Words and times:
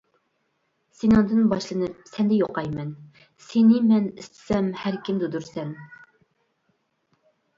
سېنىڭدىن 0.99 1.43
باشلىنىپ 1.49 1.99
سەندە 2.11 2.39
يوقايمەن، 2.39 2.89
سېنى 3.49 3.81
مەن 3.91 4.09
ئىستىسەم 4.23 4.71
ھەركىمدە 4.85 5.29
دۇرسەن. 5.37 5.75